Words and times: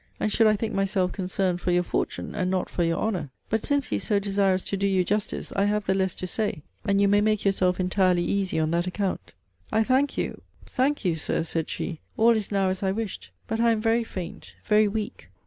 And 0.19 0.31
should 0.33 0.47
I 0.47 0.55
think 0.55 0.73
myself 0.73 1.11
concerned 1.11 1.61
for 1.61 1.69
your 1.69 1.83
fortune, 1.83 2.33
and 2.33 2.49
not 2.49 2.69
for 2.71 2.83
your 2.83 2.97
honour? 2.97 3.29
But 3.51 3.63
since 3.63 3.89
he 3.89 3.97
is 3.97 4.03
so 4.03 4.17
desirous 4.17 4.63
to 4.63 4.75
do 4.75 4.87
you 4.87 5.03
justice, 5.03 5.53
I 5.55 5.65
have 5.65 5.85
the 5.85 5.93
less 5.93 6.15
to 6.15 6.25
say; 6.25 6.63
and 6.83 6.99
you 6.99 7.07
may 7.07 7.21
make 7.21 7.45
yourself 7.45 7.79
entirely 7.79 8.23
easy 8.25 8.57
on 8.57 8.71
that 8.71 8.87
account. 8.87 9.33
I 9.71 9.83
thank 9.83 10.17
you, 10.17 10.41
thank 10.65 11.05
you, 11.05 11.15
Sir, 11.15 11.43
said 11.43 11.69
she; 11.69 11.99
all 12.17 12.31
is 12.35 12.51
now 12.51 12.69
as 12.69 12.81
I 12.81 12.91
wished. 12.91 13.29
But 13.45 13.59
I 13.59 13.69
am 13.69 13.79
very 13.79 14.03
faint, 14.03 14.55
very 14.65 14.87
weak. 14.87 15.29